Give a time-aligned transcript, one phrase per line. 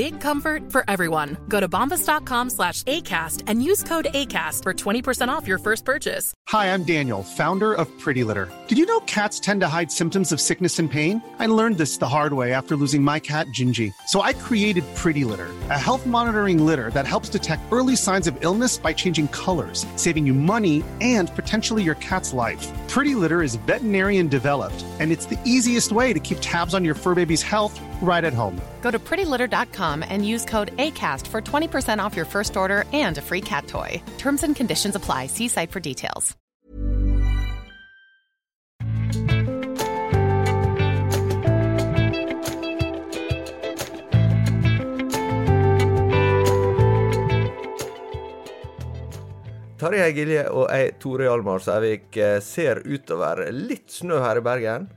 [0.00, 1.36] Big comfort for everyone.
[1.46, 6.32] Go to bombas.com slash ACAST and use code ACAST for 20% off your first purchase.
[6.48, 8.50] Hi, I'm Daniel, founder of Pretty Litter.
[8.66, 11.22] Did you know cats tend to hide symptoms of sickness and pain?
[11.38, 13.92] I learned this the hard way after losing my cat, Gingy.
[14.06, 18.38] So I created Pretty Litter, a health monitoring litter that helps detect early signs of
[18.40, 22.66] illness by changing colors, saving you money and potentially your cat's life.
[22.88, 26.94] Pretty Litter is veterinarian developed, and it's the easiest way to keep tabs on your
[26.94, 28.58] fur baby's health right at home.
[28.80, 33.22] Go to prettylitter.com and use code ACAST for 20% off your first order and a
[33.22, 34.02] free cat toy.
[34.18, 35.26] Terms and conditions apply.
[35.26, 36.36] See site for details.
[49.80, 54.88] Tarjei Gilje og jeg, Tore Hjalmar Sævik, ser utover litt snø her i Bergen.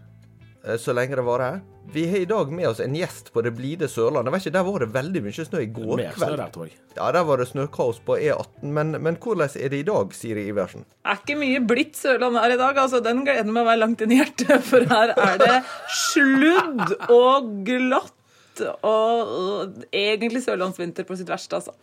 [0.66, 1.62] eh, Så lenge det varer.
[1.94, 4.32] Vi har i dag med oss en gjest på det blide Sørlandet.
[4.32, 6.38] Jeg vet ikke, Der var det veldig mye snø i går Mer snø kveld.
[6.42, 6.78] der, tror jeg.
[6.98, 8.64] Ja, Der var det snøkaos på E18.
[8.78, 10.86] Men, men hvordan er det i dag, Siri Iversen?
[11.06, 12.78] er ikke mye blitt Sørlandet her i dag.
[12.86, 15.60] altså Den gleden meg å være langt inn i hjertet, for her er det
[15.94, 21.74] sludd og glatt og, og egentlig sørlandsvinter på sitt verste, altså.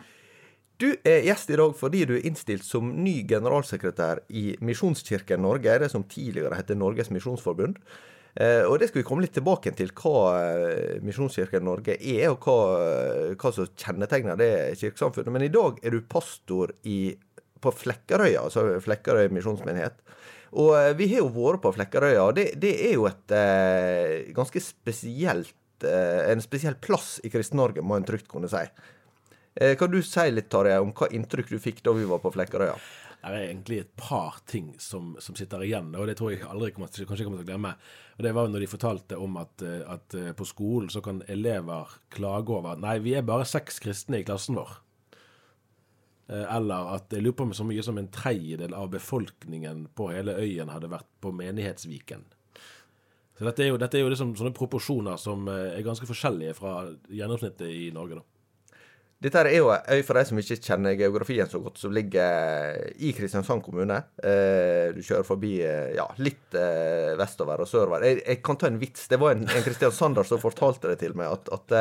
[0.80, 5.74] Du er gjest i dag fordi du er innstilt som ny generalsekretær i Misjonskirken Norge,
[5.82, 7.76] det som tidligere het Norges misjonsforbund.
[8.34, 12.46] Eh, og det skal vi komme litt tilbake til hva eh, Misjonskirken Norge er, og
[12.46, 15.32] hva, hva som kjennetegner det kirkesamfunnet.
[15.34, 17.16] Men i dag er du pastor i,
[17.60, 19.98] på Flekkerøya, altså Flekkerøy misjonsmenighet.
[20.60, 24.30] Og eh, vi har jo vært på Flekkerøya, og det, det er jo et eh,
[24.36, 28.62] ganske spesielt eh, En spesiell plass i Kristen-Norge, må en trygt kunne si.
[29.58, 32.30] Eh, Kan du si litt, Tarjei, om hva inntrykk du fikk da vi var på
[32.34, 32.78] Flekkerøya?
[33.20, 36.70] Det er egentlig et par ting som, som sitter igjen, og det tror jeg aldri
[36.72, 37.72] kommer kanskje kommer til å glemme.
[38.16, 41.20] Og Det var når de fortalte om at, eh, at eh, på skolen så kan
[41.28, 44.72] elever klage over Nei, vi er bare seks kristne i klassen vår.
[46.32, 50.08] Eh, Eller at jeg lurer på om så mye som en tredjedel av befolkningen på
[50.14, 52.24] hele øyen hadde vært på Menighetsviken.
[53.36, 56.74] Så dette er jo, dette er jo liksom sånne proporsjoner som er ganske forskjellige fra
[57.08, 58.39] gjennomsnittet i Norge, da.
[59.20, 62.78] Dette er jo ei øy, for de som ikke kjenner geografien så godt, som ligger
[63.04, 63.98] i Kristiansand kommune.
[64.24, 68.06] Eh, du kjører forbi eh, ja, litt eh, vestover og sørover.
[68.08, 69.04] Jeg, jeg kan ta en vits.
[69.12, 71.76] Det var en, en kristiansander som fortalte det til meg, at, at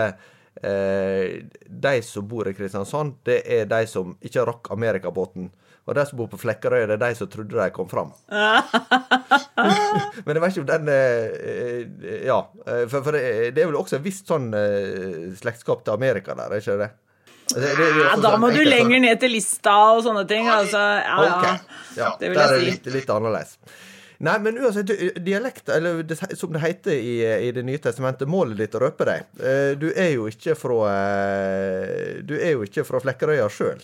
[0.67, 1.39] eh,
[1.88, 5.47] de som bor i Kristiansand, det er de som ikke rakk amerikabåten.
[5.88, 8.11] Og de som bor på Flekkerøy, det er de som trodde de kom fram.
[10.27, 12.44] Men jeg vet ikke om den eh, Ja.
[12.67, 16.35] eh, For, for det, det er vel også et visst sånn eh, slektskap til Amerika
[16.38, 16.91] der, er ikke det?
[17.49, 19.75] Det, det, det er Ja, da sånn må du enkelte lenger sånn- ned til lista
[19.95, 20.47] og sånne ting.
[20.47, 21.37] Altså, ja, ja.
[21.37, 21.77] Ok.
[21.97, 22.71] Ja, Det vil der er det si.
[22.71, 23.55] litt, litt annerledes.
[24.19, 24.89] Nei, men uansett,
[25.23, 26.01] dialekt, eller
[26.35, 27.13] som det heter i,
[27.47, 29.23] i Det nye testamentet, målet ditt å røpe deg.
[29.39, 33.79] Eh, Du er jo ikke fra eh, Du er jo ikke fra Flekkerøya sjøl.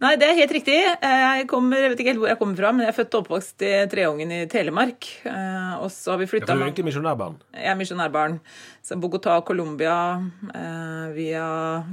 [0.00, 0.74] Nei, det er helt riktig.
[0.80, 3.24] Jeg, kommer, jeg vet ikke helt hvor jeg kommer fra, men jeg er født og
[3.26, 5.04] oppvokst i Treungen i Telemark.
[5.28, 7.34] Eh, Og så har vi Ja, flytta du er egentlig misjonærbarn.
[7.52, 8.38] Jeg er misjonærbarn.
[8.80, 9.98] Så Bogotá, Colombia,
[10.54, 11.44] eh, via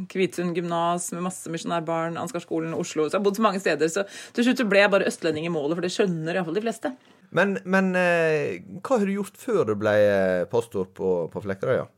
[0.07, 3.09] Kvitsund gymnas med masse misjonærbarn, Ansgarskolen, Oslo.
[3.09, 5.51] Så jeg har bodd så mange steder, så til slutt ble jeg bare østlending i
[5.51, 6.95] målet, for det skjønner iallfall de fleste.
[7.36, 11.89] Men, men eh, hva har du gjort før du ble eh, pastor på, på Flekkerøya?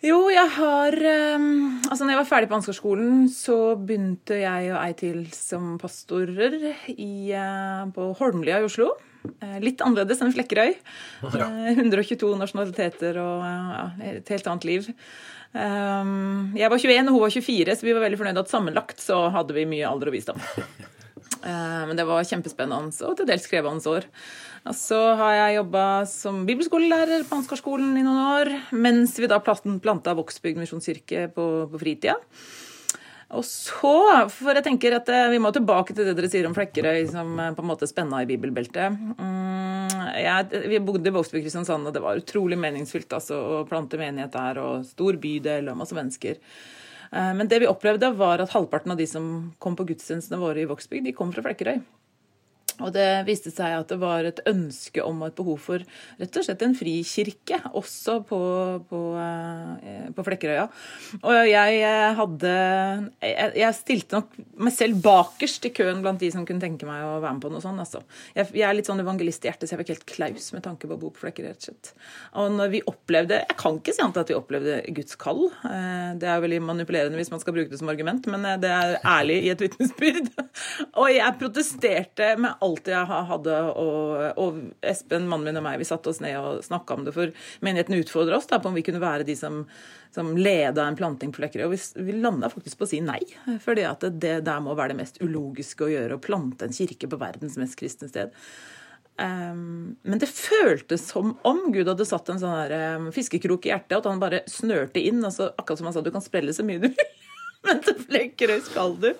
[0.00, 0.94] Jo, jeg har
[1.36, 1.48] um,
[1.84, 6.56] Altså, når jeg var ferdig på Ansgarskolen, så begynte jeg og ei til som pastorer
[6.94, 8.94] i, uh, på Holmlia i Oslo.
[9.44, 10.72] Uh, Litt annerledes enn Flekkerøy.
[11.40, 13.44] Eh, 122 nasjonaliteter og
[14.06, 14.88] et helt annet liv.
[15.52, 19.04] Um, Jeg var 21 og hun var 24, så vi var veldig fornøyde at sammenlagt
[19.04, 20.40] så hadde vi mye alder og visdom.
[21.44, 24.08] Eh, Men det var kjempespennende og til dels krevende år.
[24.68, 29.40] Og så har jeg jobba som bibelskolelærer på Ansgarskolen i noen år, mens vi da
[29.40, 32.18] planta Vågsbygd misjonskirke på, på fritida.
[33.30, 33.94] Og så,
[34.34, 37.36] for jeg tenker at eh, Vi må tilbake til det dere sier om Flekkerøy som
[37.38, 38.96] eh, på en måte spenna i bibelbeltet.
[39.20, 44.00] Mm, jeg, vi bodde i Vågsbygd Kristiansand, og det var utrolig meningsfylt altså, å plante
[44.00, 44.60] menighet der.
[44.60, 46.42] og Stor bydel og masse mennesker.
[47.12, 50.62] Eh, Men det vi opplevde, var at halvparten av de som kom på gudstjenestene våre
[50.62, 51.80] i Vågsbygd, de kom fra Flekkerøy.
[52.80, 55.84] Og det viste seg at det var et ønske om og et behov for
[56.20, 58.40] rett og slett en frikirke, også på,
[58.90, 60.66] på, eh, på Flekkerøya.
[61.20, 62.54] Og jeg eh, hadde
[63.20, 67.18] jeg, stilte nok meg selv bakerst i køen blant de som kunne tenke meg å
[67.22, 67.80] være med på noe sånt.
[67.82, 68.02] Altså.
[68.36, 70.88] Jeg, jeg er litt sånn evangelist i hjertet, så jeg fikk helt klaus med tanke
[70.88, 71.52] på å bo på Flekkerøy.
[71.52, 71.92] rett og slett.
[72.40, 75.46] Og når vi opplevde Jeg kan ikke si annet at vi opplevde Guds kall.
[75.66, 78.96] Eh, Det er veldig manipulerende hvis man skal bruke det som argument, men det er
[79.06, 80.30] ærlig i et vitnesbyrd.
[81.00, 85.88] Og jeg protesterte med alt jeg hadde, og, og Espen, mannen min og meg, vi
[85.88, 87.32] satte oss ned og snakka om det, for
[87.66, 89.62] menigheten utfordra oss da, på om vi kunne være de som,
[90.14, 91.66] som leda en planting på Flekkerøy.
[91.68, 93.20] Og vi, vi landa faktisk på å si nei,
[93.50, 97.10] at det, det der må være det mest ulogiske å gjøre, å plante en kirke
[97.10, 98.36] på verdens mest kristne sted.
[99.20, 103.74] Um, men det føltes som om Gud hadde satt en sånn her, um, fiskekrok i
[103.74, 105.20] hjertet, og at han bare snørte inn.
[105.26, 107.10] Altså, akkurat som han sa, du kan sprelle så mye du vil.
[107.66, 109.10] Men til Flekkerøy skal du.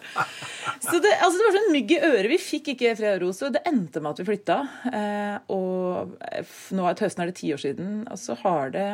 [0.80, 2.30] Så det, altså det var sånn mygg i øret.
[2.32, 4.56] Vi fikk ikke fred og ro, så det endte med at vi flytta.
[4.90, 6.14] Eh, og
[6.76, 8.86] nå er til høsten er det ti år siden, og så har det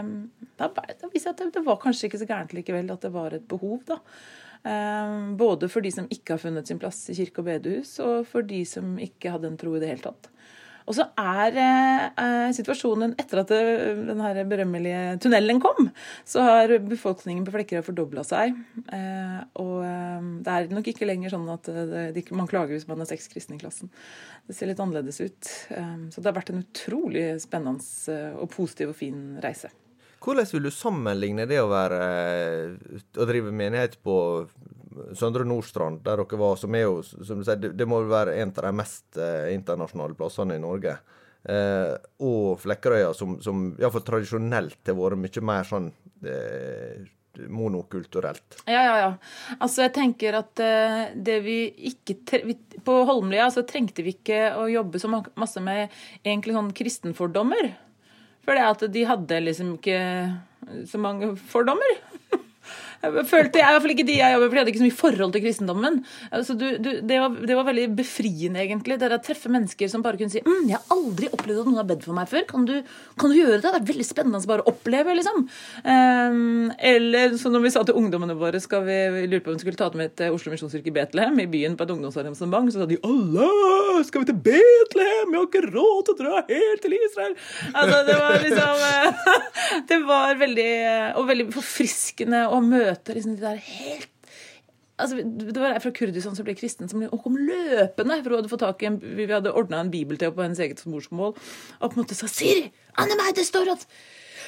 [0.56, 3.12] Da, da viser jeg at det, det var kanskje ikke så gærent likevel, at det
[3.14, 4.00] var et behov, da.
[4.66, 8.26] Eh, både for de som ikke har funnet sin plass i kirke og bedehus, og
[8.30, 10.30] for de som ikke hadde en tro i det hele tatt.
[10.86, 15.90] Og så er eh, situasjonen etter at den berømmelige tunnelen kom,
[16.28, 18.54] så har befolkningen på Flekkerøy fordobla seg.
[18.94, 22.86] Eh, og eh, det er nok ikke lenger sånn at det, det, man klager hvis
[22.90, 23.90] man er seks kristne i klassen.
[24.46, 25.50] Det ser litt annerledes ut.
[25.74, 29.72] Eh, så det har vært en utrolig spennende eh, og positiv og fin reise.
[30.22, 31.98] Hvordan vil du sammenligne det å være
[33.14, 34.16] å drive menighet på
[35.16, 38.36] Søndre Nordstrand, der dere var, som er jo, som du sier, det, det må være
[38.42, 40.96] en av de mest eh, internasjonale plassene i Norge,
[41.48, 41.92] eh,
[42.26, 45.90] og Flekkerøya, som, som iallfall tradisjonelt har vært mye mer sånn
[46.24, 47.04] eh,
[47.52, 48.62] monokulturelt.
[48.64, 49.08] Ja, ja, ja.
[49.58, 51.58] Altså, jeg tenker at uh, det vi
[51.90, 52.56] ikke vi,
[52.86, 57.74] På Holmlia så trengte vi ikke å jobbe så masse med egentlig sånn kristenfordommer.
[58.46, 60.00] For det at de hadde liksom ikke
[60.86, 61.98] så mange fordommer.
[63.02, 64.98] Følte jeg, i hvert fall ikke de jeg jobber for, de hadde ikke så mye
[65.00, 65.98] forhold til kristendommen.
[66.34, 68.98] Altså, du, du, det, var, det var veldig befriende, egentlig.
[69.00, 71.80] Det å treffe mennesker som bare kunne si mm, 'Jeg har aldri opplevd at noen
[71.80, 72.46] har bedt for meg før.
[72.48, 72.74] Kan du,
[73.20, 75.46] kan du gjøre det?' Det er veldig spennende å bare oppleve, liksom.
[75.84, 79.58] Um, eller så når vi sa til ungdommene våre skal vi, vi lurte på om
[79.58, 82.82] vi skulle ta dem med til Oslo Misjonskirke Betlehem, i byen på et ungdomsarrangement, så
[82.82, 85.34] sa de 'Allah, skal vi til Betlehem?
[85.34, 87.36] Jeg har ikke råd til å dra helt til Israel'.
[87.74, 88.84] Altså, det var liksom
[89.90, 90.72] Det var veldig
[91.20, 94.12] Og veldig forfriskende å møte liksom de der helt
[94.96, 98.16] Altså, det var ei fra Kurdistan som ble kristen, som kom løpende.
[98.22, 100.44] For hun hadde fått tak i en, Vi hadde ordna en bibel til henne på
[100.46, 101.34] hennes eget morsmål.
[101.36, 103.84] Og på en måte sa Siri, Anne meg, det står at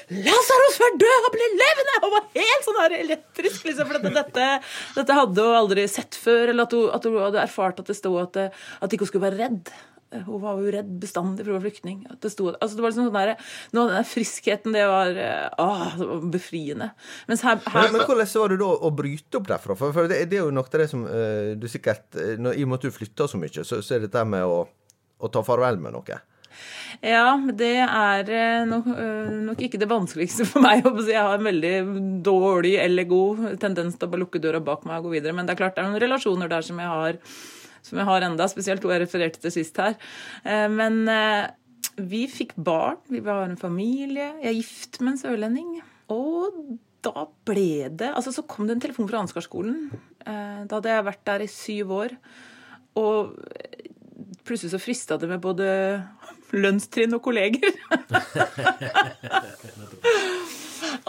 [0.09, 1.99] Lasarus var død og ble levende!
[2.01, 3.67] Og var helt sånn her elektrisk.
[3.69, 4.49] liksom, For dette, dette,
[4.97, 6.55] dette hadde hun aldri sett før.
[6.55, 9.29] Eller at hun, at hun hadde erfart at det stod at, at ikke hun skulle
[9.29, 9.75] være redd.
[10.09, 11.99] Hun var jo redd bestandig for å være flyktning.
[12.23, 15.13] Det, stod, altså det var liksom sånn der, Noe av den der friskheten, det var,
[15.21, 16.89] eh, åh, det var befriende.
[17.29, 19.77] Mens her, her Men, men hvordan var det da å bryte opp derfra?
[19.77, 22.57] For, for det, det er jo noe av det som eh, du sikkert eh, når,
[22.57, 24.65] I og med at du flytter så mye, så, så er dette med å,
[25.19, 26.21] å ta farvel med noe.
[27.05, 30.87] Ja, det er eh, nok, eh, nok ikke det vanskeligste for meg.
[31.07, 31.75] Jeg har en veldig
[32.27, 35.37] dårlig eller god tendens til å bare lukke døra bak meg og gå videre.
[35.37, 37.21] Men det er klart det er noen relasjoner der som jeg har,
[37.89, 39.97] som jeg har enda, spesielt hun jeg refererte til sist her.
[40.45, 41.49] Eh, Men eh,
[41.99, 44.31] vi fikk barn, vi var en familie.
[44.43, 45.73] Jeg er gift med en sørlending.
[46.15, 46.55] Og
[47.05, 49.89] da ble det Altså, så kom det en telefon fra Ansgarskolen.
[50.27, 52.15] Eh, Da hadde jeg vært der i syv år.
[52.99, 53.35] Og
[54.47, 55.69] plutselig så frista det med både
[56.57, 57.71] lønnstrinn og kolleger.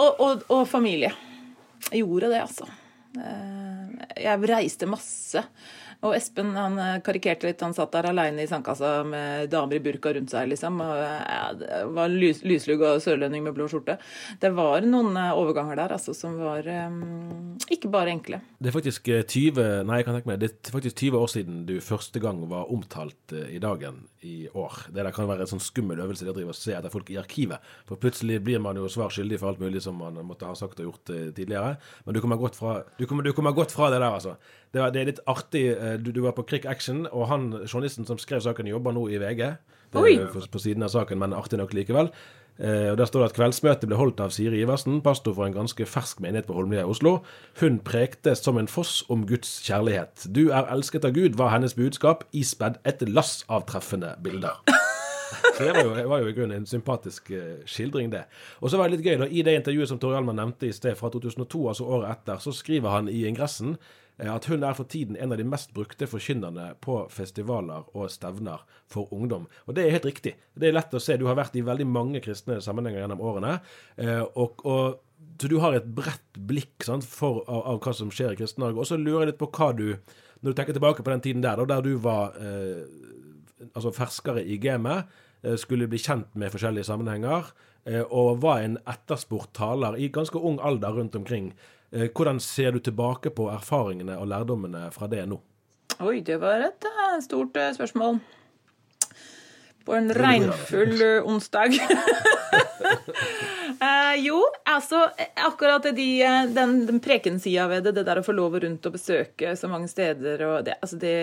[0.03, 1.11] og, og, og familie.
[1.89, 2.67] Jeg gjorde det, altså.
[4.19, 5.41] Jeg reiste masse.
[5.99, 7.59] Og Espen han eh, karikerte litt.
[7.65, 10.79] Han satt der aleine i sandkassa med damer i burka rundt seg, liksom.
[10.85, 13.97] Og, ja, det var lys, lyslugg og sørlending med blå skjorte.
[14.39, 18.39] Det var noen eh, overganger der altså, som var um, ikke bare enkle.
[18.63, 21.33] Det er faktisk eh, 20 Nei, jeg kan tenke meg, det er faktisk 20 år
[21.33, 24.85] siden du første gang var omtalt i Dagen i år.
[24.93, 27.11] Det der kan være en sånn skummel øvelse det å drive og se etter folk
[27.11, 27.59] i arkivet.
[27.89, 30.79] For plutselig blir man jo svar skyldig for alt mulig som man måtte ha sagt
[30.79, 31.75] og gjort tidligere.
[32.05, 34.37] Men du kommer godt fra, du kommer, du kommer godt fra det der, altså.
[34.73, 35.63] Det, var, det er litt artig.
[35.73, 39.07] eh, Du, du var på Krik Action, og han journalisten som skrev saken, jobber nå
[39.09, 39.55] i VG.
[39.89, 42.11] Det på, på siden av saken, men artig nok likevel.
[42.59, 45.55] Eh, og Der står det at kveldsmøtet ble holdt av Siri Iversen, pastor for en
[45.55, 47.23] ganske fersk menighet på Holmlia i Oslo.
[47.61, 50.27] Hun prekte som en foss om Guds kjærlighet.
[50.35, 54.59] Du er elsket av Gud, var hennes budskap, ispedd et lass av treffende bilder.
[55.55, 58.23] Så det var jo, var jo i grunnen en sympatisk eh, skildring, det.
[58.61, 59.27] Og så var det litt gøy, da.
[59.29, 62.53] I det intervjuet som Tor Hjalmar nevnte i sted, fra 2002, altså året etter, så
[62.55, 63.75] skriver han i ingressen
[64.19, 68.65] at hun er for tiden en av de mest brukte forkynnerne på festivaler og stevner
[68.91, 69.45] for ungdom.
[69.65, 70.33] Og det er helt riktig.
[70.51, 71.15] Det er lett å se.
[71.15, 73.59] Du har vært i veldig mange kristne sammenhenger gjennom årene.
[73.95, 74.99] eh, og, og
[75.39, 78.79] så du har et bredt blikk sant, for, av, av hva som skjer i Kristen-Norge.
[78.79, 79.87] Og så lurer jeg litt på hva du
[80.39, 82.85] Når du tenker tilbake på den tiden der, da, der du var eh,
[83.73, 85.09] altså ferskere i gamet,
[85.43, 87.49] eh, skulle bli kjent med forskjellige sammenhenger,
[87.83, 91.51] eh, og var en etterspurt taler i ganske ung alder rundt omkring.
[91.91, 95.39] Eh, Hvordan ser du tilbake på erfaringene og lærdommene fra det nå?
[95.99, 98.19] Oi, det var et eh, stort eh, spørsmål.
[99.85, 101.79] På en regnfull onsdag.
[103.79, 105.05] Eh, jo, altså
[105.39, 106.07] akkurat de,
[106.51, 109.87] den, den prekensida ved det, det der å få lov rundt og besøke så mange
[109.87, 111.13] steder, og det, altså det,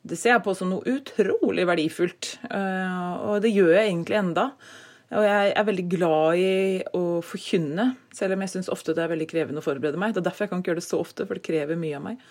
[0.00, 2.30] det ser jeg på som noe utrolig verdifullt.
[2.48, 4.46] Eh, og det gjør jeg egentlig enda.
[5.12, 6.52] Og jeg er veldig glad i
[6.96, 10.14] å forkynne, selv om jeg syns ofte det er veldig krevende å forberede meg.
[10.14, 12.06] Det er derfor jeg kan ikke gjøre det så ofte, for det krever mye av
[12.06, 12.22] meg.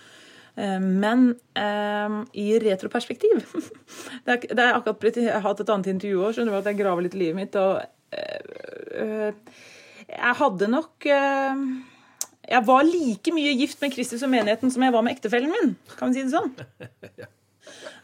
[0.58, 3.46] Eh, Men eh, i retroperspektiv
[4.26, 6.72] det er, det er akkurat Jeg har hatt et annet intervju òg, skjønner du, at
[6.72, 7.56] jeg graver litt i livet mitt.
[7.56, 8.42] og eh,
[9.06, 9.62] eh,
[10.10, 11.62] Jeg hadde nok eh,
[12.50, 15.78] Jeg var like mye gift med Kristus og menigheten som jeg var med ektefellen min.
[16.00, 17.30] Kan vi si det sånn?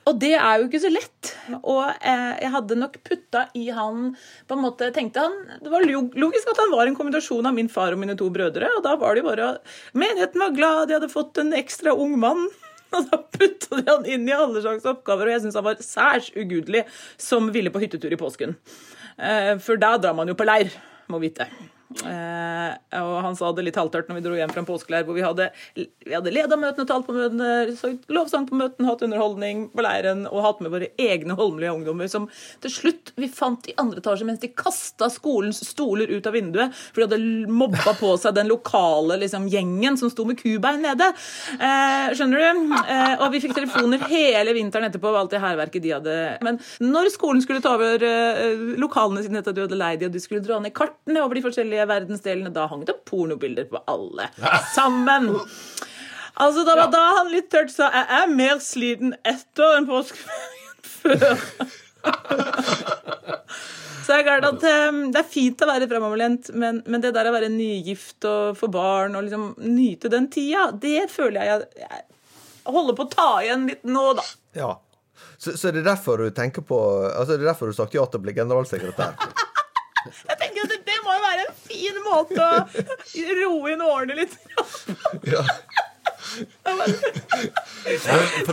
[0.08, 1.32] Og det er jo ikke så lett.
[1.58, 4.14] Og eh, jeg hadde nok putta i han
[4.48, 7.72] på en måte, tenkte han, Det var logisk at han var en kombinasjon av min
[7.72, 8.72] far og mine to brødre.
[8.78, 9.52] Og da var det bare
[9.98, 12.48] Menigheten var glad, de hadde fått en ekstra ung mann.
[12.96, 15.82] Og da putta de han inn i alle slags oppgaver, og jeg syns han var
[15.84, 16.86] særs ugudelig
[17.20, 18.56] som ville på hyttetur i påsken.
[19.20, 20.72] Eh, for da drar man jo på leir,
[21.12, 21.50] må vite.
[21.88, 25.15] Eh, og han sa det litt halvtørt når vi dro hjem fra en påskeleir, hvor
[25.15, 29.67] vi hadde, vi hadde leda møtene, talt på møtene, sagt lovsang på møtene, hatt underholdning
[29.72, 32.27] på leiren og hatt med våre egne holmlige ungdommer, som
[32.63, 36.75] til slutt vi fant i andre etasje mens de kasta skolens stoler ut av vinduet,
[36.91, 41.08] for de hadde mobba på seg den lokale liksom, gjengen som sto med kubein nede.
[41.56, 42.75] Eh, skjønner du?
[42.84, 46.20] Eh, og vi fikk telefoner hele vinteren etterpå av alt det hærverket de hadde.
[46.44, 50.12] Men når skolen skulle ta over eh, lokalene sine etter at du hadde leid de,
[50.12, 53.82] og de skulle dra ned kartene over de forskjellige verdensdelene, da hang det pornobilder på
[53.86, 54.30] alle
[54.76, 55.30] sammen.
[56.38, 60.68] Altså, da var da han litt tørt sa jeg er mer sliten etter en påskeferien
[60.68, 61.24] enn før.
[64.08, 67.28] Så jeg er at eh, Det er fint å være fremoverlent, men, men det der
[67.28, 71.82] å være nygift og få barn og liksom nyte den tida, det føler jeg jeg,
[71.84, 74.24] jeg holder på å ta igjen litt nå, da.
[74.56, 74.72] Ja.
[75.38, 76.78] Så, så det er derfor du tenker på
[77.10, 79.18] Altså det er derfor du sagt ja til å bli generalsekretær?
[80.08, 84.18] Jeg tenker at det, det må jo være en fin måte å roe inn årene
[84.24, 84.38] litt.
[85.28, 85.44] Ja.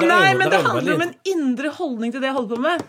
[0.05, 2.85] Nei, men det er handler om en indre holdning til det jeg holder på med.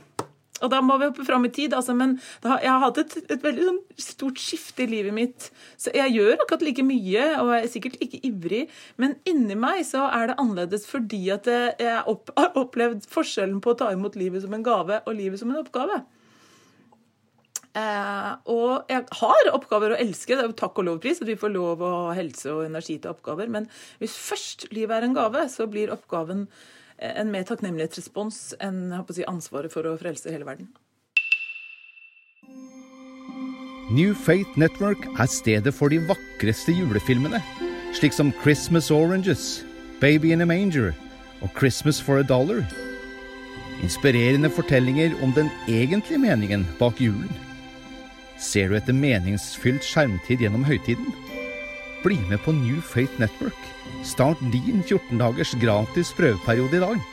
[0.63, 1.73] Og da må vi hoppe fram i tid.
[1.75, 5.15] Altså, men det har, jeg har hatt et, et veldig sånn stort skifte i livet
[5.15, 5.49] mitt.
[5.81, 8.63] Så jeg gjør akkurat like mye, og er sikkert ikke ivrig,
[9.01, 13.59] men inni meg så er det annerledes fordi at jeg jeg opp, har opplevd forskjellen
[13.63, 16.01] på å ta imot livet som en gave og livet som en oppgave.
[17.75, 20.37] Eh, og jeg har oppgaver å elske.
[20.37, 23.51] Det takk og lovpris at vi får lov ha helse og energi til oppgaver.
[23.51, 23.67] Men
[23.99, 26.45] hvis først livet er en gave, så blir oppgaven
[26.97, 30.71] eh, en mer takknemlighetsrespons enn si, ansvaret for å frelse hele verden.
[33.91, 37.41] New Faith Network er stedet for de vakreste julefilmene,
[37.93, 39.65] slik som Christmas Oranges,
[40.01, 40.95] Baby in a Manger
[41.43, 42.63] og Christmas for a Dollar.
[43.83, 47.44] Inspirerende fortellinger om den egentlige meningen bak julen.
[48.35, 51.07] Ser du etter meningsfylt skjermtid gjennom høytiden?
[52.03, 53.61] Bli med på New Faith Network.
[54.03, 57.05] Start din 14 dagers gratis prøveperiode i dag.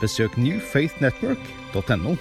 [0.00, 2.16] Besøk newfaithnetwork.no.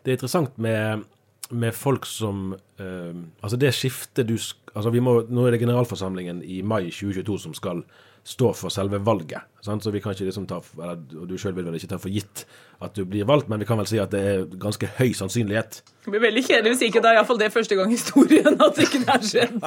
[0.00, 1.04] Det er interessant med,
[1.50, 6.88] med folk som eh, Altså, det skiftet du altså Nå er det generalforsamlingen i mai
[6.88, 7.84] 2022 som skal
[8.26, 9.46] stå for selve valget.
[9.62, 9.84] Sant?
[9.84, 12.10] Så vi kan ikke liksom ta eller, og Du sjøl vil vel ikke ta for
[12.10, 12.42] gitt
[12.82, 15.80] at du blir valgt, men vi kan vel si at det er ganske høy sannsynlighet.
[16.04, 18.80] Det blir veldig kjedelig hvis ikke det er iallfall det første gang i historien at
[18.82, 19.60] ikke det har skjedd.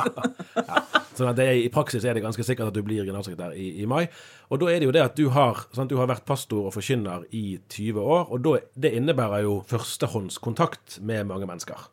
[1.20, 3.70] Sånn at det er, I praksis er det ganske sikkert at du blir generalsekretær i,
[3.84, 4.06] i mai.
[4.51, 6.75] Og da er det jo det at du har, sant, du har vært pastor og
[6.75, 11.89] forkynner i 20 år, og da, det innebærer jo førstehåndskontakt med mange mennesker.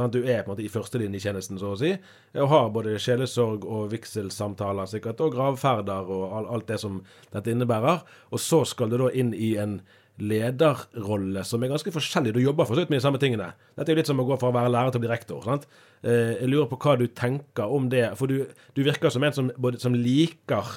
[0.00, 0.16] Sant?
[0.16, 1.92] Du er på en måte i førstelinjetjenesten, så å si,
[2.40, 7.02] og har både sjelesorg og vigselsamtaler sikkert, og gravferder og alt det som
[7.34, 8.04] dette innebærer.
[8.32, 9.80] Og så skal du da inn i en
[10.20, 12.34] lederrolle som er ganske forskjellig.
[12.36, 13.50] Du jobber for så vidt med de samme tingene.
[13.76, 15.40] Dette er jo litt som å gå fra å være lærer til å bli rektor.
[15.46, 15.66] sant?
[16.02, 18.06] Eh, jeg lurer på hva du tenker om det.
[18.20, 18.44] For du,
[18.76, 20.74] du virker som en som, både, som liker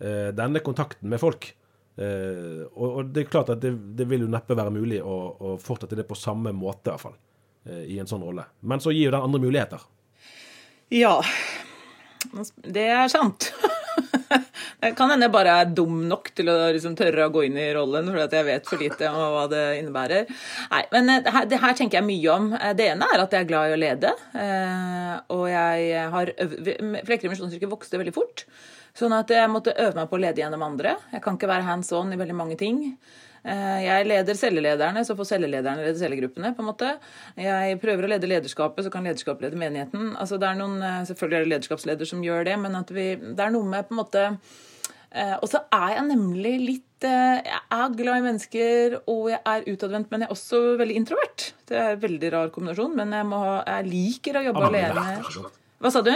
[0.00, 1.50] eh, denne kontakten med folk.
[1.98, 5.16] Eh, og, og, det er klart at det, det vil jo neppe være mulig å,
[5.34, 7.18] å, fortsette det på samme måte, i hvert fall.
[7.66, 8.46] Eh, I en sånn rolle.
[8.60, 9.82] Men så gir jo den andre muligheter.
[10.94, 11.18] Ja.
[12.64, 13.52] Det er sant.
[14.78, 17.56] Det kan hende jeg bare er dum nok til å liksom tørre å gå inn
[17.58, 20.28] i rollen, fordi at jeg vet for lite om hva det innebærer.
[20.70, 22.50] Nei, men det her, det her, tenker jeg mye om.
[22.78, 24.12] Det ene er at jeg er glad i å lede.
[24.38, 28.44] Eh, og jeg har Flekkerud misjonskirke vokste veldig fort.
[28.98, 30.94] Sånn at jeg måtte øve meg på å lede gjennom andre.
[31.14, 32.84] Jeg kan ikke være hands on i veldig mange ting.
[33.44, 36.54] Eh, jeg leder cellelederne, så får cellelederne lede cellegruppene.
[36.56, 36.98] på en måte.
[37.36, 40.16] Jeg prøver å lede lederskapet, så kan lederskapet lede menigheten.
[40.16, 43.14] Altså, det er noen, eh, Selvfølgelig er det lederskapsleder som gjør det, men at vi,
[43.16, 44.38] det er noe med på en måte
[45.12, 49.68] eh, Og så er jeg nemlig litt Jeg er glad i mennesker, og jeg er
[49.70, 51.54] utadvendt, men jeg er også veldig introvert.
[51.68, 55.04] Det er en veldig rar kombinasjon, men jeg, må, jeg liker å jobbe alene.
[55.78, 56.10] Hva sa du?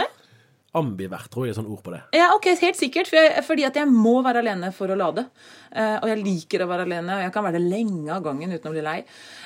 [0.79, 2.01] Ambivert, tror jeg er sånn ord på det.
[2.17, 3.11] Ja, ok, Helt sikkert.
[3.11, 5.27] For jeg, fordi at jeg må være alene for å lade.
[5.69, 8.55] Uh, og jeg liker å være alene, og jeg kan være det lenge av gangen
[8.55, 8.97] uten å bli lei.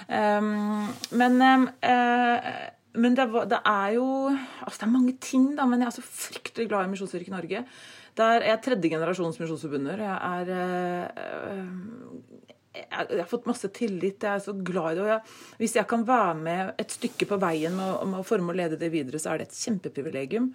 [0.07, 0.87] Um,
[1.19, 2.49] men uh,
[2.97, 6.05] men det, det, er jo altså Det er mange ting, da, men jeg er så
[6.07, 7.61] fryktelig glad i Misjonskirken Norge.
[8.17, 10.01] Der er jeg tredje generasjons misjonsforbunder.
[10.01, 14.23] Jeg er uh, jeg, har fått masse tillit.
[14.23, 15.05] Jeg er så glad i det.
[15.05, 18.79] og Hvis jeg kan være med et stykke på veien med å forme og lede
[18.79, 20.51] det videre, så er det et kjempeprivilegium.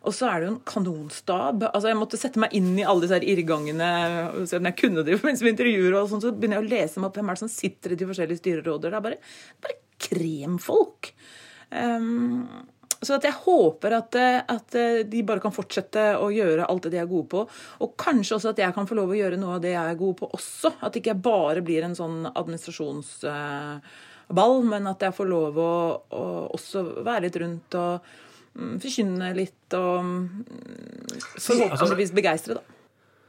[0.00, 1.64] Og så er det jo en kanonstab.
[1.68, 3.90] Altså Jeg måtte sette meg inn i alle disse her irrgangene.
[4.40, 7.08] Om jeg kunne det mens vi intervjuer, og sånn, så begynner jeg å lese meg
[7.10, 8.88] opp hvem er det som sitter i de forskjellige styreråder.
[8.88, 9.20] Det er bare,
[9.66, 11.02] bare kremfolk.
[11.70, 12.48] Um,
[13.00, 14.16] så jeg håper at,
[14.52, 14.74] at,
[15.08, 17.40] de bare kan fortsette å gjøre alt det de er gode på.
[17.84, 20.00] Og kanskje også at jeg kan få lov å gjøre noe av det jeg er
[20.00, 20.68] god på også.
[20.84, 25.74] At ikke bare blir en sånn administrasjonsball, men at jeg får lov å,
[26.12, 26.14] å
[26.56, 27.92] også være litt rundt og
[28.54, 30.20] forkynne litt og mm,
[31.38, 32.76] forhåpentligvis begeistre, da.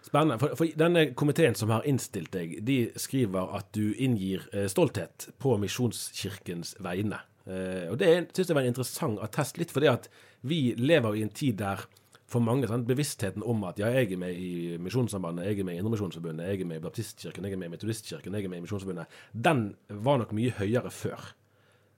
[0.01, 0.39] Spennende.
[0.41, 5.29] For, for, denne komiteen som har innstilt deg, de skriver at du inngir eh, stolthet
[5.39, 7.21] på Misjonskirkens vegne.
[7.45, 10.09] Eh, og Det syns jeg var en interessant attest, litt fordi at
[10.41, 11.85] vi lever i en tid der
[12.31, 15.75] for mange sant, bevisstheten om at ja, jeg er med i Misjonssambandet, jeg er med
[15.75, 18.61] i Indremisjonsforbundet, jeg er med i Baptistkirken, jeg er med i Metodistkirken, jeg er med
[18.61, 21.33] i Misjonsforbundet, den var nok mye høyere før.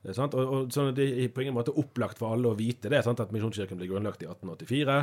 [0.03, 2.99] Og, og, sånn Det er på ingen måte opplagt for alle å vite det.
[3.05, 3.21] Sant?
[3.23, 4.97] At Misjonskirken ble grunnlagt i 1884.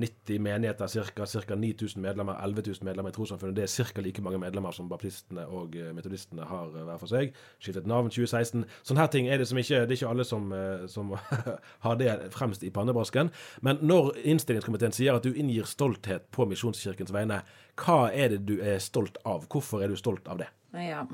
[0.00, 1.56] 90 menigheter, ca.
[1.56, 3.56] 9000 medlemmer, 11 000 medlemmer i trossamfunnet.
[3.56, 4.04] Det er ca.
[4.04, 7.36] like mange medlemmer som baptistene og eh, metodistene har eh, hver for seg.
[7.60, 8.64] Skiftet navn 2016.
[8.80, 11.12] Sånne her ting er det som ikke Det er ikke alle som, eh, som
[11.86, 13.32] har det fremst i pannebrasken.
[13.66, 17.42] Men når innstillingskomiteen sier at du inngir stolthet på Misjonskirkens vegne,
[17.76, 19.44] hva er det du er stolt av?
[19.52, 20.48] Hvorfor er du stolt av det?
[20.72, 21.04] Ja.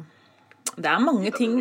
[0.73, 1.59] Det er mange ting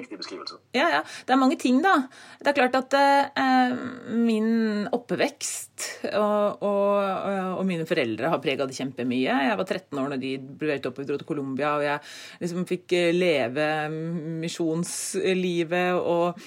[0.72, 2.08] ja, ja, det er mange ting, da.
[2.40, 3.74] Det er klart at eh,
[4.16, 6.96] min oppvekst og, og,
[7.58, 9.36] og, mine foreldre har prega det kjempemye.
[9.50, 12.00] Jeg var 13 år når de ble opp og dro til Colombia, og jeg
[12.46, 13.68] liksom fikk leve
[14.46, 16.40] misjonslivet og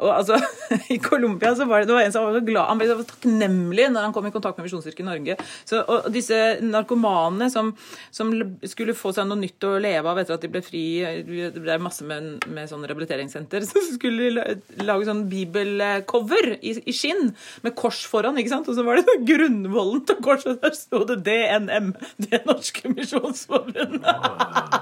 [0.00, 0.38] og altså,
[0.94, 3.06] I Colombia så var det, det var en som var så glad, han ble så
[3.06, 5.36] takknemlig når han kom i kontakt med Misjonskirken Norge.
[5.68, 7.72] Så, og disse narkomanene som,
[8.14, 8.32] som,
[8.66, 10.84] skulle få seg noe nytt å leve av etter at de ble fri
[11.26, 13.66] Det ble masse med, med sånn rehabiliteringssenter.
[13.70, 17.32] Så skulle de lage sånn bibelcover i, i, skinn
[17.64, 18.38] med kors foran.
[18.40, 18.68] ikke sant?
[18.70, 21.92] Og så var det grunnvollen til korset, der sto det DNM.
[22.26, 24.02] Det norske misjonsforbundet.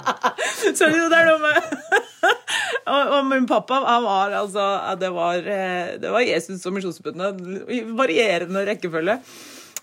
[0.79, 2.04] så det er noe med
[2.83, 4.65] og, og, min pappa han var altså
[5.01, 9.19] Det var, eh, det var Jesus og Misjonsforbundet i varierende rekkefølge.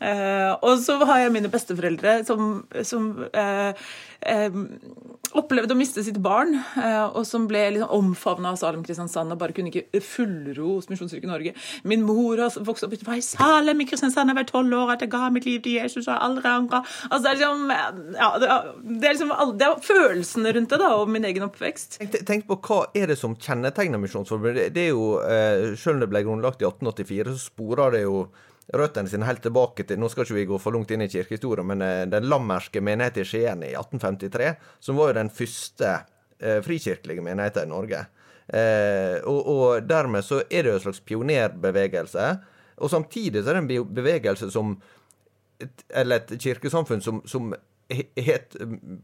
[0.01, 3.69] Uh, og så har jeg mine besteforeldre som, som uh,
[4.25, 4.55] uh,
[5.37, 6.57] opplevde å miste sitt barn,
[7.13, 11.31] og som ble liksom omfavna av Salem Kristiansand og bare kunne ikke fullro hos Misjonskirken
[11.31, 11.53] Norge.
[11.87, 15.13] Min mor har vokst opp i Salem i Kristiansand, jeg var tolv år, at jeg
[15.13, 16.83] ga mitt liv til Jesus og aldri angra.
[17.09, 17.73] Altså, det er liksom,
[18.17, 21.99] ja, det det liksom det er følelsene rundt det, da, og min egen oppvekst.
[22.01, 24.73] Tenk, tenk på hva er det som kjennetegner Misjonsforbundet.
[24.75, 25.09] Det er jo,
[25.79, 28.25] Selv om det ble grunnlagt i 1884, så sporer det jo
[28.73, 31.67] røttene sine helt tilbake til Nå skal ikke vi gå for langt inn i kirkehistorien,
[31.67, 35.91] men eh, den lammerske menigheten i Skien i 1853, som var jo den første
[36.39, 38.05] eh, frikirkelige menigheten i Norge.
[38.47, 42.29] Eh, og, og, dermed så er det jo en slags pionerbevegelse.
[42.81, 44.79] Og samtidig så er det en bevegelse som
[45.93, 47.51] Eller et kirkesamfunn som, som
[48.17, 48.55] het,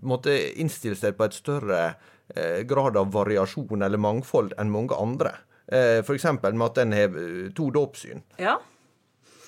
[0.02, 1.82] måtte innstille seg på et større
[2.66, 5.36] grad av variasjon eller mangfold enn mange andre.
[5.70, 6.26] F.eks.
[6.42, 7.20] med at en har
[7.54, 8.24] to dåpssyn.
[8.42, 8.56] Ja.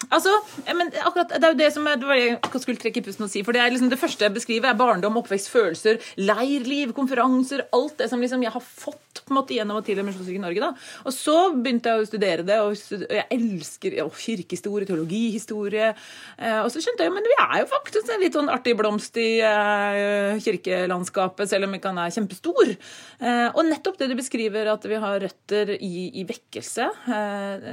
[0.08, 0.32] Altså,
[0.66, 3.32] men akkurat, Det er jo det som jeg, det jeg skulle trekke i pusten og
[3.34, 3.44] si.
[3.44, 7.66] For det liksom det første jeg beskriver, er barndom, oppvekst, følelser, leirliv, konferanser.
[7.76, 10.63] Alt det som liksom jeg har fått på en måte gjennom og til Misjonskirken Norge.
[10.63, 10.72] da.
[11.06, 15.92] Og så begynte jeg å studere det, og, jeg elsker å, kirkehistorie, teologihistorie.
[16.38, 19.18] Eh, og så skjønte jeg men vi er jo faktisk en litt sånn artig blomst
[19.22, 22.74] i eh, kirkelandskapet, selv om vi kan være kjempestor.
[22.74, 26.89] Eh, og nettopp det du beskriver, at vi har røtter i, i vekkelse,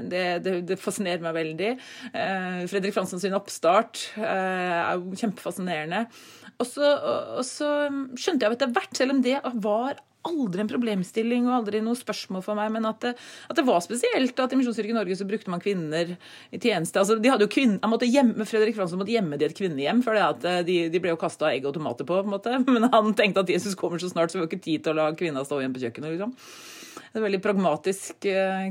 [0.06, 1.70] det, det, det fascinerer meg veldig.
[2.70, 6.04] Fredrik Fransson sin oppstart er jo kjempefascinerende.
[6.56, 6.90] Og så,
[7.36, 7.70] og så
[8.16, 12.44] skjønte jeg etter hvert, selv om det var aldri en problemstilling og aldri noe spørsmål
[12.44, 13.14] for meg, men at det,
[13.48, 17.00] at det var spesielt at i Misjonskirken Norge så brukte man kvinner i tjeneste.
[17.00, 20.04] Altså, de hadde jo kvinner, han måtte hjemme, Fredrik Fransson måtte gjemme de et kvinnehjem,
[20.06, 22.20] for eh, de, de, ble jo kasta egg og tomater på.
[22.20, 22.60] på en måte.
[22.74, 25.00] Men han tenkte at Jesus kommer så snart, så vi har ikke tid til å
[25.00, 26.16] la kvinna stå igjen på kjøkkenet.
[26.16, 26.36] liksom.
[26.96, 28.26] Det er et veldig pragmatisk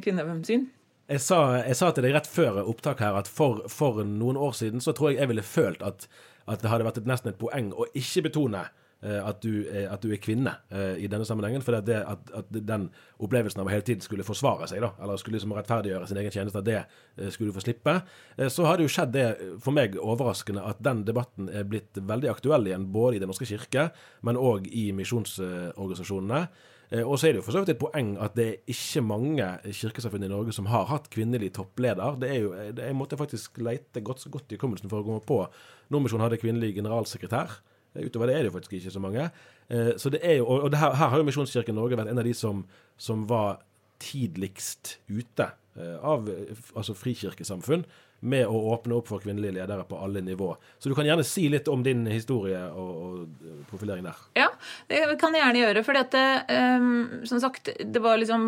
[0.06, 0.68] kvinnesyn.
[1.06, 4.56] Jeg sa, jeg sa, til deg rett før opptak her at for, for, noen år
[4.58, 6.08] siden så tror jeg jeg ville følt at,
[6.50, 9.88] at det hadde vært et, nesten et poeng å ikke betone eh, at, du er,
[9.94, 11.64] at, du er, kvinne uh, i denne sammenhengen.
[11.66, 12.90] For det, at, at, den
[13.22, 16.34] opplevelsen av å hele tiden skulle forsvare seg, da, eller skulle liksom rettferdiggjøre sin egen
[16.34, 17.98] tjeneste, det uh, skulle du få slippe.
[18.40, 19.28] Uh, så har det jo skjedd det
[19.64, 23.50] for meg overraskende at den debatten er blitt veldig aktuell igjen, både i Den norske
[23.50, 23.90] kirke,
[24.26, 26.46] men òg i misjonsorganisasjonene.
[26.94, 29.04] Eh, og så er det jo for så vidt et poeng at det er ikke
[29.06, 32.20] mange kirkesamfunn i Norge som har hatt kvinnelig toppleder.
[32.22, 35.42] Det er jo, Jeg måtte faktisk leite godt, godt i hukommelsen for å komme på
[35.90, 37.60] Nordmisjonen hadde kvinnelig generalsekretær.
[37.96, 39.30] Eh, utover det er det jo faktisk ikke så mange.
[39.70, 42.28] Eh, så det er jo, og her, her har jo Misjonskirken Norge vært en av
[42.28, 42.66] de som,
[42.98, 43.64] som var
[44.04, 46.28] tidligst ute av
[46.76, 47.82] altså frikirkesamfunn
[48.26, 50.52] med å åpne opp for kvinnelige ledere på alle nivå.
[50.82, 54.22] Så du kan gjerne si litt om din historie og, og profilering der.
[54.38, 54.48] Ja,
[54.90, 55.84] det kan jeg gjerne gjøre.
[55.86, 56.88] For um,
[57.30, 58.46] som sagt, det var liksom